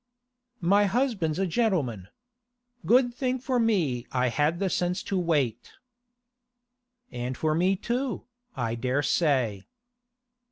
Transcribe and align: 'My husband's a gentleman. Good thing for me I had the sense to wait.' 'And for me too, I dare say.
'My 0.61 0.85
husband's 0.85 1.37
a 1.37 1.45
gentleman. 1.45 2.07
Good 2.87 3.13
thing 3.13 3.37
for 3.37 3.59
me 3.59 4.07
I 4.11 4.29
had 4.29 4.57
the 4.57 4.67
sense 4.67 5.03
to 5.03 5.19
wait.' 5.19 5.73
'And 7.11 7.37
for 7.37 7.53
me 7.53 7.75
too, 7.75 8.23
I 8.55 8.73
dare 8.73 9.03
say. 9.03 9.67